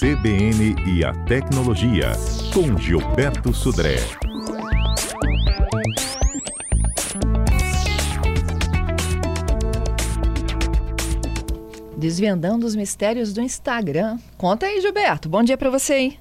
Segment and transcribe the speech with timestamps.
[0.00, 2.12] CBN e a Tecnologia,
[2.54, 3.96] com Gilberto Sudré.
[11.98, 14.16] Desvendando os mistérios do Instagram.
[14.38, 15.28] Conta aí, Gilberto.
[15.28, 16.18] Bom dia para você, hein?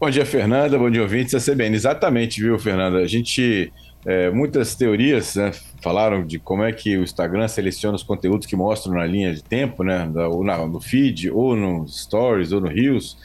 [0.00, 0.78] Bom dia, Fernanda.
[0.78, 1.76] Bom dia, ouvintes da CBN.
[1.76, 3.00] Exatamente, viu, Fernanda?
[3.00, 3.70] A gente
[4.04, 8.56] é, muitas teorias né, falaram de como é que o Instagram seleciona os conteúdos que
[8.56, 13.16] mostram na linha de tempo, né, ou no feed, ou nos stories, ou no Reels.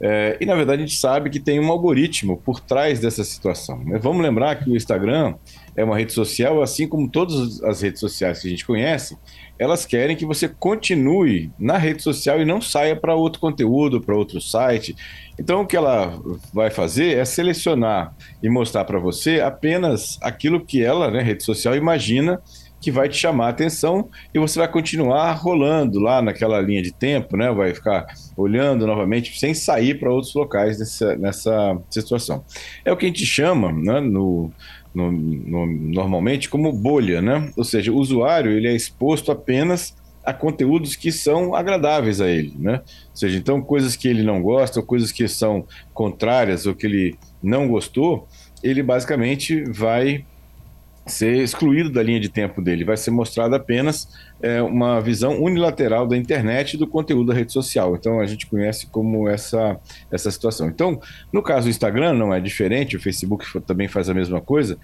[0.00, 3.80] É, e na verdade a gente sabe que tem um algoritmo por trás dessa situação.
[3.84, 5.34] Mas vamos lembrar que o Instagram
[5.74, 9.16] é uma rede social, assim como todas as redes sociais que a gente conhece,
[9.58, 14.14] elas querem que você continue na rede social e não saia para outro conteúdo, para
[14.14, 14.94] outro site.
[15.38, 16.18] Então, o que ela
[16.52, 21.74] vai fazer é selecionar e mostrar para você apenas aquilo que ela, né, rede social,
[21.74, 22.40] imagina
[22.86, 26.92] que vai te chamar a atenção e você vai continuar rolando lá naquela linha de
[26.92, 27.50] tempo, né?
[27.50, 32.44] Vai ficar olhando novamente sem sair para outros locais nessa, nessa situação.
[32.84, 34.52] É o que a gente chama, né, no,
[34.94, 37.50] no, no, normalmente como bolha, né?
[37.56, 42.54] Ou seja, o usuário ele é exposto apenas a conteúdos que são agradáveis a ele,
[42.56, 42.82] né?
[43.10, 46.86] Ou seja, então coisas que ele não gosta, ou coisas que são contrárias ou que
[46.86, 48.28] ele não gostou,
[48.62, 50.24] ele basicamente vai
[51.06, 54.08] ser excluído da linha de tempo dele, vai ser mostrado apenas
[54.42, 57.94] é, uma visão unilateral da internet e do conteúdo da rede social.
[57.94, 59.78] Então a gente conhece como essa,
[60.10, 60.68] essa situação.
[60.68, 61.00] Então,
[61.32, 64.76] no caso do Instagram, não é diferente, o Facebook também faz a mesma coisa.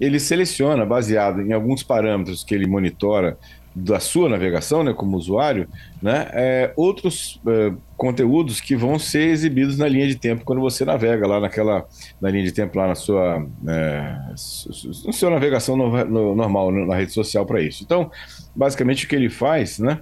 [0.00, 3.38] Ele seleciona, baseado em alguns parâmetros que ele monitora
[3.78, 5.68] da sua navegação, né, como usuário,
[6.00, 10.82] né, é, outros é, conteúdos que vão ser exibidos na linha de tempo quando você
[10.82, 11.86] navega lá naquela
[12.18, 17.12] na linha de tempo lá na sua é, seu navegação no, no, normal na rede
[17.12, 17.84] social para isso.
[17.84, 18.10] Então,
[18.54, 20.00] basicamente o que ele faz, né,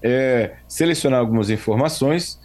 [0.00, 2.38] é selecionar algumas informações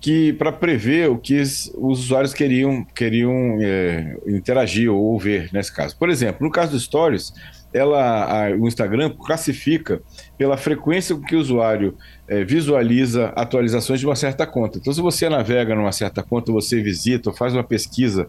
[0.00, 5.98] que para prever o que os usuários queriam queriam é, interagir ou ver nesse caso.
[5.98, 7.32] Por exemplo, no caso do Stories
[7.72, 10.00] ela, a, o Instagram classifica
[10.36, 11.96] pela frequência com que o usuário
[12.26, 14.78] é, visualiza atualizações de uma certa conta.
[14.78, 18.28] Então, se você navega numa certa conta, você visita ou faz uma pesquisa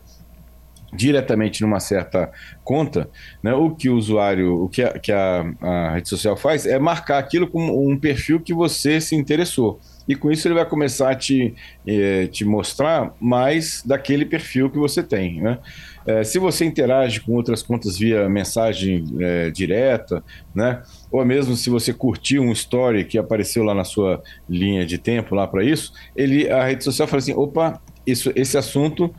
[0.91, 2.31] diretamente numa certa
[2.63, 3.09] conta,
[3.43, 6.79] né, o que o usuário, o que, a, que a, a rede social faz é
[6.79, 11.11] marcar aquilo como um perfil que você se interessou e com isso ele vai começar
[11.11, 11.53] a te,
[11.85, 15.39] eh, te mostrar mais daquele perfil que você tem.
[15.39, 15.59] Né?
[16.07, 20.81] Eh, se você interage com outras contas via mensagem eh, direta, né?
[21.11, 25.35] ou mesmo se você curtiu um story que apareceu lá na sua linha de tempo
[25.35, 29.13] lá para isso, ele, a rede social fala assim, opa, isso, esse assunto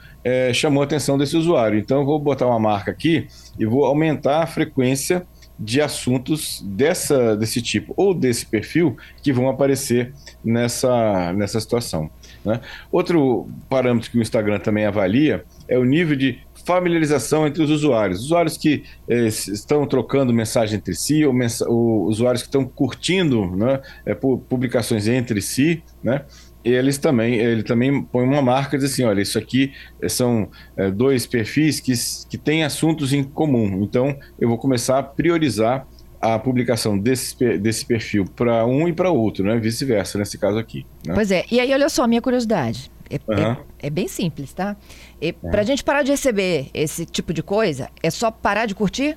[0.52, 3.28] chamou a atenção desse usuário, então eu vou botar uma marca aqui
[3.58, 5.24] e vou aumentar a frequência
[5.60, 12.10] de assuntos dessa, desse tipo ou desse perfil que vão aparecer nessa, nessa situação.
[12.42, 12.60] Né?
[12.90, 18.20] Outro parâmetro que o Instagram também avalia é o nível de familiarização entre os usuários.
[18.20, 21.34] Usuários que eh, estão trocando mensagem entre si, ou,
[21.66, 26.24] ou usuários que estão curtindo né, eh, publicações entre si, né?
[26.64, 30.90] Eles também, ele também põe uma marca diz assim, olha, isso aqui eh, são é,
[30.90, 31.92] dois perfis que,
[32.28, 33.82] que têm assuntos em comum.
[33.82, 35.86] Então, eu vou começar a priorizar
[36.20, 39.56] a publicação desse, desse perfil para um e para outro, né?
[39.58, 40.84] Vice-versa, nesse caso aqui.
[41.06, 41.14] Né?
[41.14, 41.44] Pois é.
[41.50, 42.90] E aí, olha só, minha curiosidade.
[43.08, 43.52] É, uhum.
[43.52, 44.76] é, é bem simples, tá?
[45.20, 45.32] É.
[45.32, 49.16] Para a gente parar de receber esse tipo de coisa, é só parar de curtir?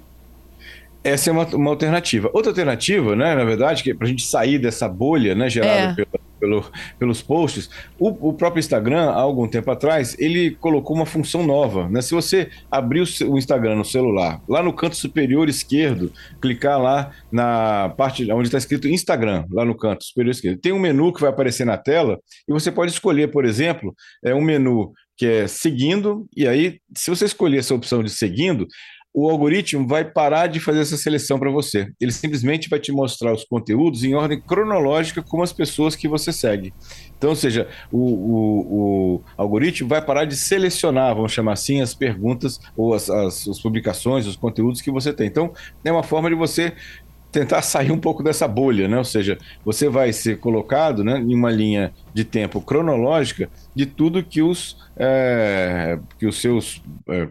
[1.03, 2.31] Essa é uma, uma alternativa.
[2.33, 5.91] Outra alternativa, né, na verdade, que é para a gente sair dessa bolha né, gerada
[5.91, 6.05] é.
[6.05, 7.69] pela pelo, pelos posts.
[7.97, 11.87] O, o, próprio Instagram, há algum tempo atrás, ele colocou uma função nova.
[11.87, 12.01] Né?
[12.01, 16.11] Se você abrir o, o Instagram no celular, lá no canto superior esquerdo,
[16.41, 20.79] clicar lá na parte onde está escrito Instagram, lá no canto superior esquerdo, tem um
[20.79, 24.91] menu que vai aparecer na tela e você pode escolher, por exemplo, é um menu
[25.15, 28.67] que é seguindo, e aí, se você escolher essa opção de seguindo,
[29.13, 31.91] o algoritmo vai parar de fazer essa seleção para você.
[32.01, 36.33] Ele simplesmente vai te mostrar os conteúdos em ordem cronológica com as pessoas que você
[36.33, 36.73] segue.
[37.15, 41.93] Então, ou seja, o, o, o algoritmo vai parar de selecionar, vamos chamar assim, as
[41.93, 45.27] perguntas ou as, as, as publicações, os conteúdos que você tem.
[45.27, 45.53] Então,
[45.85, 46.73] é uma forma de você
[47.31, 48.97] tentar sair um pouco dessa bolha, né?
[48.97, 54.23] Ou seja, você vai ser colocado né, em uma linha de tempo cronológica de tudo
[54.23, 57.27] que os, é, que os seus é,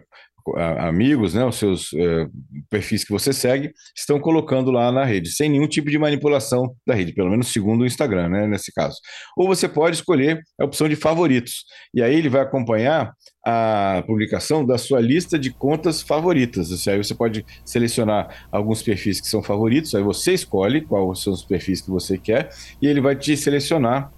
[0.79, 2.27] amigos, né, os seus é,
[2.69, 6.93] perfis que você segue, estão colocando lá na rede, sem nenhum tipo de manipulação da
[6.93, 8.97] rede, pelo menos segundo o Instagram, né, nesse caso.
[9.37, 13.13] Ou você pode escolher a opção de favoritos, e aí ele vai acompanhar
[13.45, 16.69] a publicação da sua lista de contas favoritas.
[16.69, 21.33] Seja, aí você pode selecionar alguns perfis que são favoritos, aí você escolhe quais são
[21.33, 22.49] os perfis que você quer,
[22.81, 24.11] e ele vai te selecionar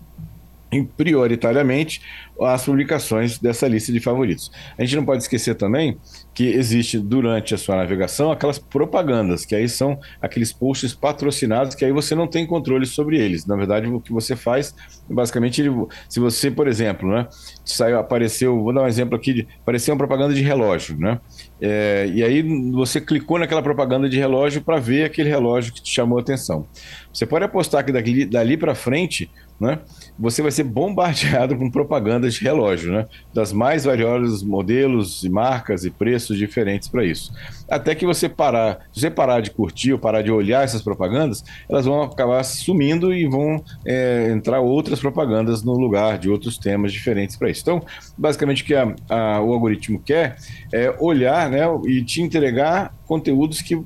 [0.84, 2.02] prioritariamente
[2.42, 4.52] as publicações dessa lista de favoritos.
[4.78, 5.98] A gente não pode esquecer também
[6.34, 11.86] que existe durante a sua navegação aquelas propagandas, que aí são aqueles posts patrocinados que
[11.86, 13.46] aí você não tem controle sobre eles.
[13.46, 14.76] Na verdade, o que você faz,
[15.10, 15.64] basicamente,
[16.10, 17.28] se você, por exemplo, né,
[17.64, 21.20] saiu, apareceu, vou dar um exemplo aqui, de, apareceu uma propaganda de relógio, né?
[21.62, 25.94] É, e aí você clicou naquela propaganda de relógio para ver aquele relógio que te
[25.94, 26.68] chamou a atenção.
[27.14, 29.80] Você pode apostar que dali, dali para frente né,
[30.20, 35.86] você vai ser bombardeado com propagandas de relógio, né, das mais variados modelos e marcas
[35.86, 37.32] e preços diferentes para isso.
[37.70, 41.44] Até que você parar, se você parar de curtir ou parar de olhar essas propagandas,
[41.70, 46.92] elas vão acabar sumindo e vão é, entrar outras propagandas no lugar de outros temas
[46.92, 47.62] diferentes para isso.
[47.62, 47.82] Então,
[48.18, 50.38] basicamente o que a, a, o algoritmo quer
[50.74, 53.82] é olhar né, e te entregar conteúdos que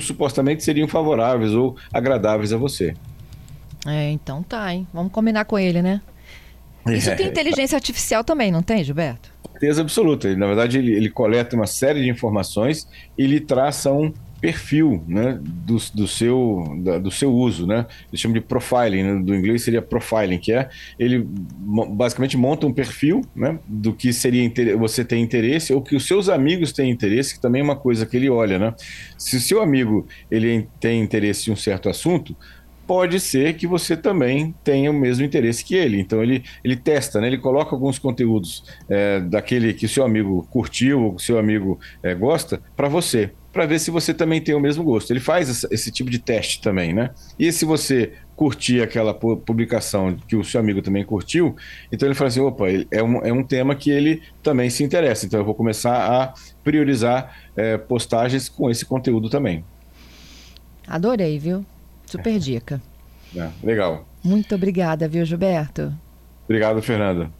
[0.00, 2.94] supostamente seriam favoráveis ou agradáveis a você.
[3.86, 4.86] É, então tá, hein?
[4.92, 6.00] Vamos combinar com ele, né?
[6.86, 7.14] Isso é.
[7.14, 9.32] tem inteligência artificial também, não tem, Gilberto?
[9.52, 10.34] Certeza absoluta.
[10.36, 14.12] na verdade, ele, ele coleta uma série de informações e lhe traça um
[14.44, 17.86] perfil né, do, do, seu, da, do seu uso, né?
[18.08, 19.22] Eles chamam de profiling, né?
[19.22, 24.44] do inglês seria profiling, que é ele basicamente monta um perfil né, do que seria
[24.76, 28.04] você tem interesse ou que os seus amigos têm interesse, que também é uma coisa
[28.04, 28.74] que ele olha, né?
[29.16, 32.36] Se o seu amigo ele tem interesse em um certo assunto,
[32.86, 36.00] pode ser que você também tenha o mesmo interesse que ele.
[36.00, 37.26] Então ele, ele testa, né?
[37.26, 42.60] ele coloca alguns conteúdos é, daquele que seu amigo curtiu ou seu amigo é, gosta
[42.76, 45.12] para você, para ver se você também tem o mesmo gosto.
[45.12, 47.10] Ele faz esse, esse, tipo de teste também, né?
[47.38, 51.54] E se você curtir aquela publicação que o seu amigo também curtiu,
[51.92, 55.24] então ele fala assim, opa, é um, é um tema que ele também se interessa,
[55.24, 56.34] então eu vou começar a
[56.64, 59.64] priorizar é, postagens com esse conteúdo também.
[60.86, 61.64] Adorei, viu?
[62.06, 62.82] Super dica.
[63.36, 64.06] É, legal.
[64.22, 65.92] Muito obrigada, viu, Gilberto?
[66.44, 67.30] Obrigado, Fernanda.